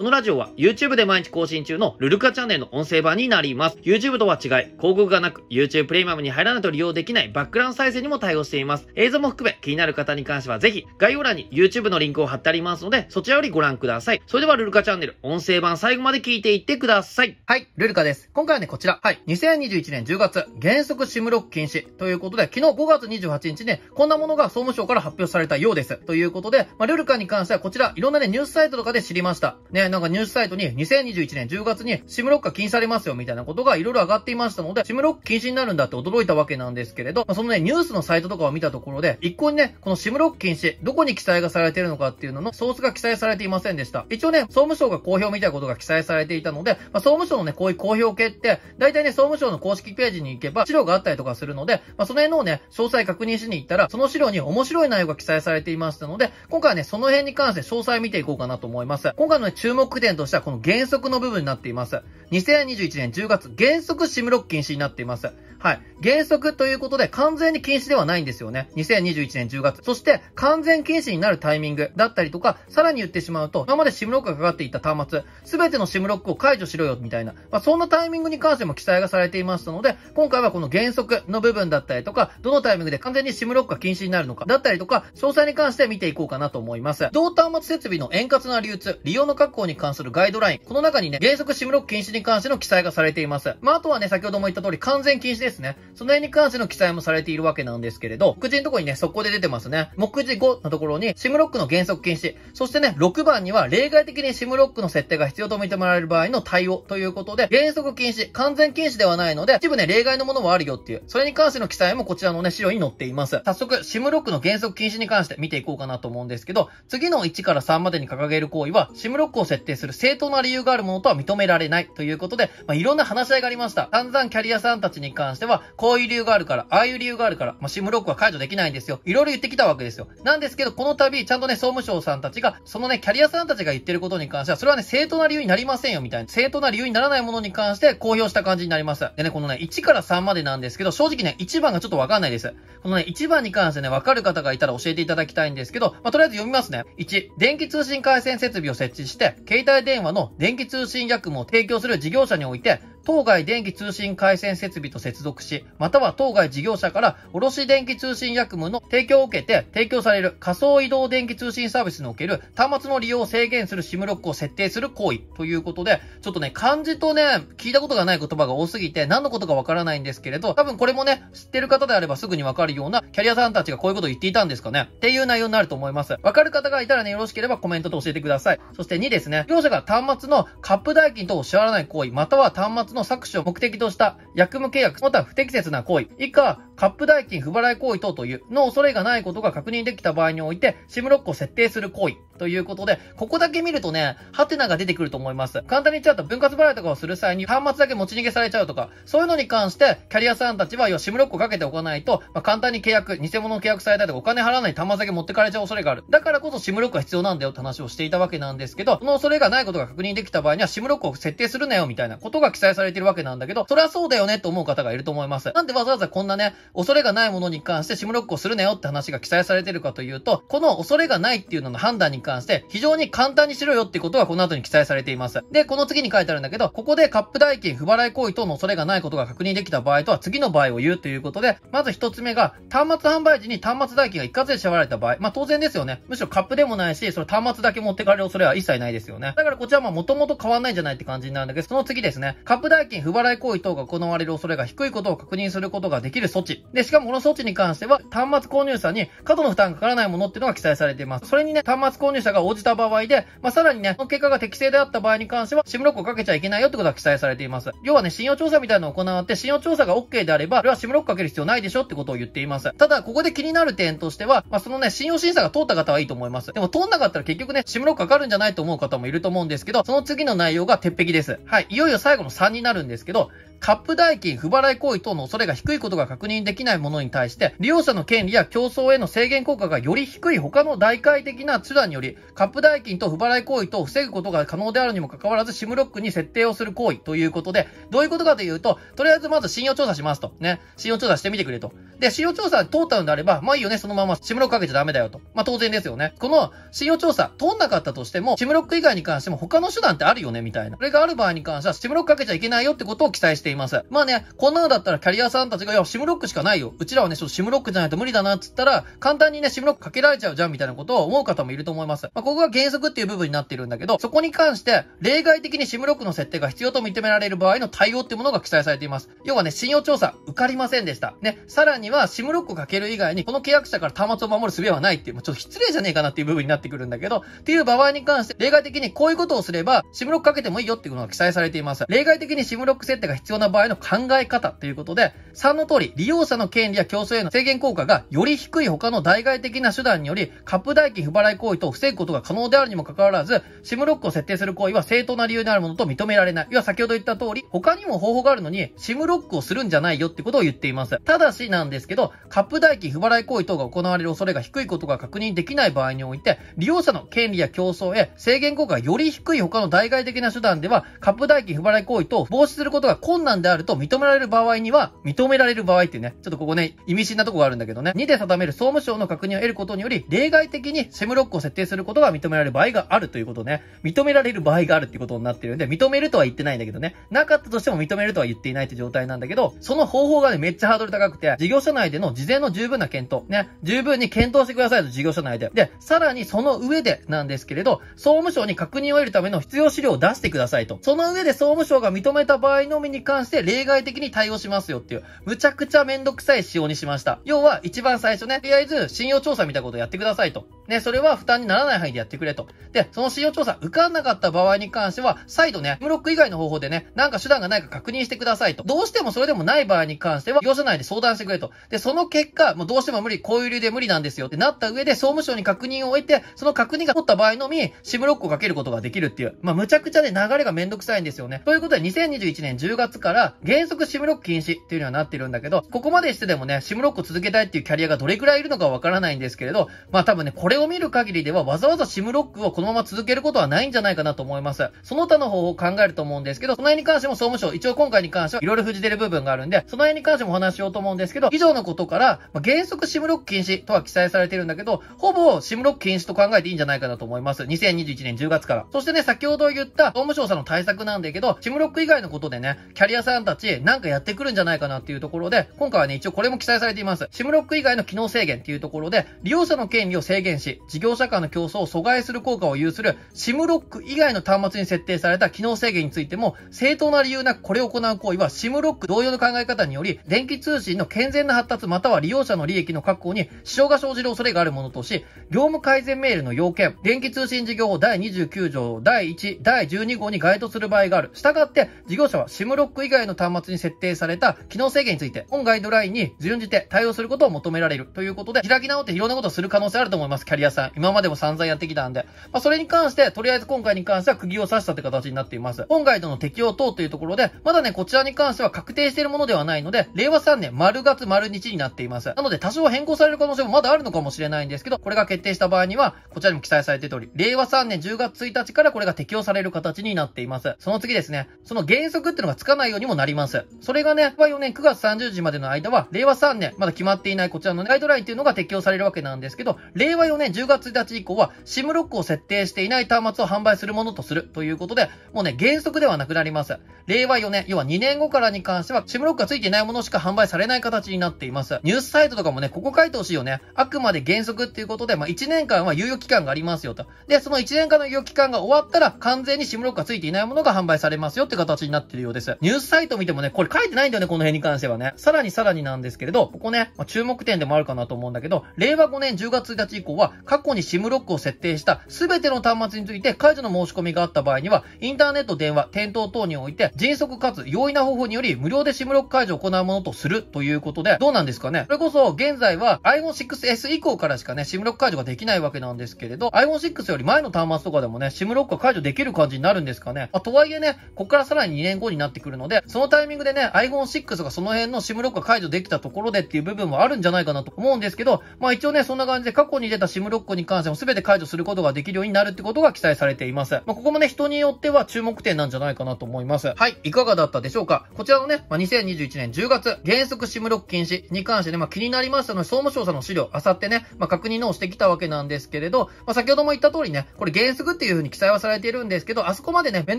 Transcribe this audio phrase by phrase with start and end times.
[0.00, 3.76] このラジオは YouTube で毎日更新中のルルカチャンネルの音声版になります。
[3.82, 8.88] YouTube とは違い、広告がなく YouTube プレミアムに入らないと利用できないバックグラウンド再生にも対応しています。
[8.94, 14.22] 映像も含め気になる方に関してはぜひ概要欄に YouTube のリンクを貼ってありますので、そちらよりご覧ください。
[14.26, 17.36] それではルルカチャンネル音声版最後まで聞いていってください。
[17.44, 18.30] はい、ルルカです。
[18.32, 19.00] 今回はね、こちら。
[19.02, 25.98] はい、2021年10月、原則シムロック禁止ということで、昨日5月28日ね、こんなものが総務省から発表されたようです。
[25.98, 29.58] ということで、まあ、ルルカに関してはこちら、いろんなね、ニュースサイトとかで知りました。
[29.70, 44.06] ね、なんかニュースサイトに2021年10月にシムロックが禁止されますよみたいなことがいろいろ上がっていましたので、シムロック禁止になるんだって驚いたわけなんですけれど、まあ、そのね、ニュースのサイトとかを見たところで、一向にね、このシムロック禁止、どこに記載がされているのかっていうののソースが記載されていませんでした。
[44.10, 59.12] 一応ね、総務省が公表みたいなことが記載されていたので、まあ、総務省のね、こういう公表系って、大体ね、総務省の公式ページに行けば資料があったりとかするので、まあ、その辺のをね、詳細確認しに行ったら、その資料に面白い内容が記載されていましたので、今回はね、その辺に関して詳細見ていこうかなと思います。
[59.16, 62.02] 今回のね、注目点としてはこの原則の部分になっています。
[62.32, 65.30] 2021年10月、原則シムロック禁止になっています。
[65.60, 65.80] はい。
[66.02, 68.70] 原則ということで完全に禁止ではないんですよね。
[68.76, 69.82] 2021年10月。
[69.82, 87.06] そして完全禁止になるタイミングだったりとか、さらに言ってしまうと、今までシムロックがかかっていた端末、すべてのシムロックを解除しろよみたいな、まあ、そんなタイミングに関しても記載がされていましたので、今回はこの原則の部分だったりとか、どのタイミングで完全にシムロックが禁止になるのか、だったりとか、詳細に関して見ていこうかなと思います。
[87.12, 93.56] 同端末設備の円滑な流通、利用の確保にに関するガイドライン、この中にね、原則シムロック禁止に関しての記載がされています。
[93.60, 95.76] まあ、あとはね、先ほども言った通り、完全禁止ですね。
[95.94, 99.90] その辺に関しての記載もされているわけなんですけれど、目次のところにね、速攻で出てますね。
[99.96, 102.36] 目次5のところに、シムロックの原則禁止。
[102.54, 113.40] そしてね、6番には、例外的にシムロックの設定が必要と認められる場合の対応ということで、原則禁止、完全禁止ではないので、一部ね、例外のものもあるよっていう、それに関しての記載もこちらのね、資料に載っています。
[113.44, 123.88] 早速、シムロックの原則禁止に関して見ていこうかなと思うんですけど、次の1から3までに掲げる行為は、シムロックを設定する正当な理由があるものとは認められないということで、まあ、いろんな話し合いがありました。
[123.92, 129.00] 散々キャリアさんたちに関しては、こういう理由があるから、ああいう理由があるから、まあ、シムロックは解除できないんですよ。
[129.04, 130.08] いろいろ言ってきたわけですよ。
[130.24, 136.28] なんですけど、この度、ちゃんとね、総務省さんたちが、そのね、キャリアさんたちが言ってることに関しては、それはね、正当な理由になりませんよ、みたいな。
[136.28, 139.08] 正当な理由にならないものに関して公表した感じになります。
[139.16, 142.54] でね、このね、1から3までなんですけど、正直ね、1番がちょっとわかんないです。
[142.82, 146.84] このね、1番に関してね、わかる方がいたら教えていただきたいんですけど、まあ、とりあえず読みますね。
[146.98, 167.24] 1、電気通信回線設備を設置して、携帯電話の電気通信役務を提供する事業者において、当該電気通信回線設備と接続し、または当該事業者から卸電気通信薬務の提供を受けて提供される仮想移動電気通信サービスにおける端末の利用を制限するシムロックを設定する行為ということで、ちょっとね、漢字とね、
[167.56, 176.14] 聞いたことがない言葉が多すぎて何のことかわからないんですけれど、多分これもね、知ってる方であればすぐにわかるようなキャリアさんたちがこういうことを言っていたんですかねっていう内容になると思います。
[176.22, 178.60] わかる方がいたらね、よろしければコメントと教えてください。
[178.76, 192.16] そして2ですね、業者が端末のカップ代金等を支払わない行為、または端末のの搾取を目的とした役務契約、また不適切な行為、以下、カップ代金不払い行為等というの恐れがないことが確認できた場合において、シムロックを設定する行為。
[192.40, 195.60] ということで、ここだけ見るとね、ハテナが出てくると思います。
[195.66, 206.04] 簡単に言っちゃうと分割払いとかをする際に端末だけ持ち逃げされちゃうとか、そういうのに関して、キャリアさんたちは、要はシムロックをかけておかないと、まあ、簡単に契約、偽物を契約されたりとか、お金払わない端末だけ持ってかれちゃう恐れがある。
[206.08, 215.52] だからこそシムロックが必要なんだよって話をしていたわけなんですけど、その恐れがないことが確認できた場合には、シムロックを設定するなよみたいなことが記載されてるわけなんだけど、それはそうだよねと思う方がいると思います。
[215.54, 225.42] なんでわざわざこんなね、恐れがないものに関してシムロックをするなよって話が記載されてるかというと、この恐れがないっていうのの判断に関して、非常に簡単にしろよってことがこの後に記載されています。
[225.50, 236.02] で、この次に書いてあるんだけど、ここでカップ代金不払い行為等の恐れがないことが確認できた場合とは次の場合を言うということで、まず一つ目が、端末販売時に端末代金が一括で支払われた場合、まあ当然ですよね。
[236.08, 239.34] むしろカップでもないし、その端末だけ持ってかれる恐れは一切ないですよね。
[239.36, 242.38] だからこちらはまあ元々変わんないんじゃないって感じになるんだけど、その次ですね。
[242.44, 246.64] カップ代金不払い行為等が行われる恐れが低いことを確認することができる措置。
[246.72, 251.26] で、しかもこの措置に関しては、端末購入者に過度の負担がかからないものっていうのが記載されています。
[251.26, 257.70] それにね、端末購入者が応じた場合で、まあさらにね、その結果が適正であった場合に関しては、シムロックをかけちゃいけないよってことが記載されています。
[257.82, 262.72] 要はね、信用調査みたいなのを行って、信用調査が OK であれば、これはシムロックかける必要ないでしょってことを言っています。
[262.72, 266.52] ただ、ここで気になる点としては、まあそのね、信用審査が通った方はいいと思います。
[266.52, 271.38] でも通んなかったら結局ね、シムロックかかるんじゃないと思う方もいると思うんですけど、その次の内容が鉄壁です。
[271.44, 271.66] はい。
[271.68, 273.30] いよいよ最後の3になるんですけど、
[273.60, 290.32] カップ代金不払い行為等の恐れが低いことが確認できないものに対して、利用者の権利や競争への制限効果がより低い他の代替的な手段により、カップ代金と不払い行為と防ぐことが可能であるにもかかわらず、シムロックに設定をする行為ということで、どういうことかというと、とりあえずまず信用調査しますと。
[290.40, 290.60] ね。
[290.76, 291.72] 信用調査してみてくれと。
[291.98, 295.20] で、信用調査通ったのであれば、まあいいよね、そのままシムロックかけちゃダメだよと。
[295.34, 296.14] まあ当然ですよね。
[296.18, 300.76] この信用調査通んなかったとしても、シムロック以外に関しても他の手段ってあるよね、みたいな。
[300.76, 303.84] これがある場合に関しては、シムロックかけちゃいけないよってことを記載しています。
[303.90, 306.74] まあね、こんなのだったらキャリアさんたちが、いや、シムロックしかないよ。
[306.78, 311.99] うちらはね、ちょっとシムロックじゃないと無理だなっつったら、簡単にね、シムロックかけられちゃうじゃんみたいなことを思う方もいると思います。
[312.14, 319.10] まあ、ここが原則っていう部分になっているんだけど、そこに関して、例外的にシムロックの設定が必要と認められる場合の対応っていうものが記載されています。
[319.24, 321.14] 要はね、信用調査、受かりませんでした。
[321.20, 331.84] ね、さらには、シムロックかける以外に、この契約者から端末を守る術はないっていう、もうちょっと失礼じゃねえかなっていう部分になってくるんだけど、っていう場合に関して、例外的にこういうことをすれば、シムロックかけてもいいよっていうのが記載されています。
[331.88, 346.48] 例外的にシムロック設定が必要な場合の考え方ということで、3の通り、利用者の権利や競争への制限効果がより低い他の代替的な手段により、カップ代金不払い行為と防ぐことが可能であるにもかかわらず、シムロックを設定する行為は正当な理由であるものと認められない。
[346.50, 350.98] 要は先ほど言った通り、他にも方法があるのに、シムロックをするんじゃないよってことを言っています。
[350.98, 385.50] ただしなんですけど、カップ代金不払い行為等が行われる恐れが低いことが確認できない場合において、利用者の権利や競争へ制限効果がより低い他の代替的な手段では、カップ代金不払い行為等を防止することが困難であると認められる場合には、認められる場合っていうね、ちょっとここね、意味深なとこがあるんだけどね、2で定める総務省の確認を得ることにより、例外的にシムロックを設定するすることが認められる場合があるということね、認められる場合があるっていうことになってるんで、認めるとは言ってないんだけどね、なかったとしても認めるとは言っていないって状態なんだけど、その方法がね、めっちゃハードル高くて、事業者内での事前の十分な検討、ね、十分に検討してくださいと、事業者内で。
[385.54, 390.78] で、さらにその上でなんですけれど、総務省に確認を得るための必要資料を出してくださいと。
[390.82, 397.20] その上で総務省が認めた場合のみに関して例外的に対応しますよっていう、むちゃくちゃめんどくさい仕様にしました。
[397.24, 400.46] 要は、一番最初ね、とりあえず信用調査みたいなことやってくださいと。
[400.70, 402.46] ね、それは負担にならない範囲でやってくれと。
[402.72, 408.62] で、その信用調査受かんなかった場合に関しては、再度ね、ムロック以外の方法でね、なんか手段がないか確認してくださいと。
[408.62, 411.50] どうしてもそれでもない場合に関しては、業者内で相談してくれと。
[411.70, 419.36] で、その結果、もうどうしても無理、こういう理由で無理なんですよってなった上で、総務省に確認を置いて、その確認が取った場合のみ、シムロックをかけることができるっていう。
[419.42, 421.42] まあ、むちゃくちゃね、流れがめんどくさいんですよね。
[421.44, 434.70] ということで、2021年10月から、原則シムロック禁止っていうのはなってるんだけど、ここまでしてでもね、シムロックを続けたいっていうキャリアがどれくらいいるのかわからないんですけれど、まあ多分ね、これを見る限りではわざわざシムロックをこのまま続けることはないんじゃないかなと思います。
[434.82, 447.42] その他の方法を考えると思うんですけど、その辺に関しても総務省、一応今回に関してはいろいろ藤出る部分があるんで、その辺に関してもお話ししようと思うんですけど、以上のことから、まあ、原則シムロック禁止とは記載されてるんだけど、ほぼシムロック禁止と考えていいんじゃないかなと思います。
[447.44, 448.66] 2021年10月から。
[448.72, 457.08] そしてね、先ほど言った総務省さんの対策なんだけど、シムロック以外のことでね、キャリアさんたちなんかやってくるんじゃないかなっていうところで、今回はね、一応これも記載されています。
[457.10, 481.10] シムロック以外の機能制限っていうところで、利用者の権利を制限し、事業者間の競争を阻害する効果を有する、シムロック以外の端末に設定された機能制限についても、正当な理由なくこれを行う行為は、シムロック同様の考え方により、電気通信の健全な発達または利用者の利益の確保に支障が生じる恐れがあるものとし、業務改善メールの要件、電気通信事業法第29条第1、第12号に該当する場合がある。
[481.14, 490.72] したがって、事業者はシムロック以外の端末に設定された機能制限について、本ガイドラインに準じて対応することを求められるということで、開き直っていろんなことをする可能性あると思います、キャリアさん。
[490.76, 492.06] 今までも散々やってきたんで。
[492.32, 495.66] まあ、それに関して、とりあえず今回に関しては釘を刺したって形になっています。
[495.68, 502.12] 本ガイドの適用等というところで、まだね、こちらに関しては確定しているものではないので、令和3年丸月丸日になっています。
[502.14, 510.56] なので、多少変更される可能性もまだあるのかもしれないんですけど、これが決定した場合には、こちらにも記載されている通り、令和3年10月1日からこれが適用される形になっています。
[510.58, 513.46] その次ですね、その原則っていうのがつかないようにもなります。
[513.60, 526.58] それがね、令和4年9月30日までの間は、令和3年、まだ決まっていないこちらのガイドラインっていうのが適用されるわけなんですけど、令和4年10月1日以降は、シムロックを設定していない端末を販売するものとするということで、もうね、原則ではなくなります。
[526.86, 531.60] 令和4年、要は2年後からに関しては、シムロックがついていないものしか販売されない形になっています。
[531.62, 533.40] ニュースサイトとかもね、ここ書いてほしいよね。
[533.54, 536.86] あくまで原則っていうことで、まあ、1年間は猶予期間がありますよと。
[537.06, 542.36] で、その1年間の猶予期間が終わったら、完全にシムロックがついていないものが販売されますよって形になっているようです。
[542.40, 544.92] ニュースサイト見てもね、これ書いてないんだよね、この辺に関してはね。
[544.96, 561.64] さらにさらになんですけれど、ここね、まあ、注目点でもあるかなと思うんだけど、令和5年10月1日以降は、過去にシムロックを設定した全ての端末について解除の申し込みがあった場合には、インターネット、電話、店頭等において、迅速かつ容易な方法により、無料でシムロック解除を行うものとするということで、どうなんですかね？
[561.66, 570.08] それこそ、現在は iPhone6S 以降からしかね、シムロック解除ができないわけなんですけれど、iPhone6 より前の端末とかでもね、シムロックが解除できる感じになるんですかね？
[570.12, 583.52] まあ、とはいえね、ここからさらに2年後になってくるので、そのタイミングでね、iPhone6 がその辺のシムロックが解除できたところでっていう部分もあるんじゃないかなと思うんですけど、まあ一応ね、そんな感じで過去に出た SIM シムロックに関しても全て解除することができるようになるってことが記載されています。
[583.66, 586.54] まあ、ここもね、人によっては注目点なんじゃないかなと思います。
[586.56, 587.86] はい、いかがだったでしょうか？
[587.94, 599.98] こちらのね、まあ、2021年10月、原則 SIM ロック禁止に関してね、まあ、気になりましたので、総務省さんの資料、あさってね、まあ、確認のをしてきたわけなんですけれど、まあ、先ほども言った通りね、これ原則っていう風に記載はされているんですけど、あそこまでね、めん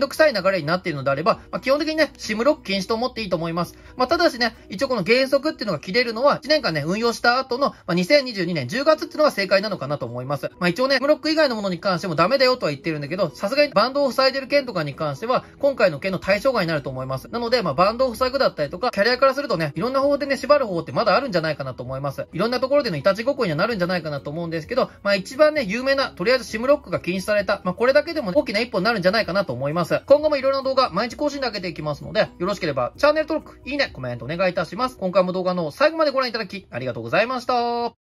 [0.00, 3.78] どくさい流れになっているのであれば、まあ、基本的にね、SIM ロック禁止と思っていいと思います。
[3.96, 10.50] まあ、ただしね、一応この原則っていうのが切れるのは、1年間ね、運用した後の、まあ、2022年10月っていうのが正解なのかなと思います。
[10.58, 17.28] まあ、一応ね、SIM ロック以外のものに関してもダメだよとは言ってるんだけど、さすがにバンドを塞いでる件とかに関しては、今回の件の対象外になると思います。
[17.30, 22.26] なので、まあ、バンドを塞ぐだったりとか、キャリアからするとね、いろんな方法でね、縛る方法ってまだあるんじゃないかなと思います。
[22.32, 30.00] いろんなところでのいたちごっこにはなるんじゃないかなと思うんですけど、まあ、一番ね、有名な、とりあえず SIM ロックが禁止された、まあ、これだけでも大きな一歩になるんじゃないかなと思います。
[30.06, 34.96] 今後もいろいろな動画、毎日更新で上げていきますので、よろしければチャンネル登録、いいね、コメントお願いいたします。
[34.96, 37.90] 今回も動画の最後までご覧いただき、ありがとうございました。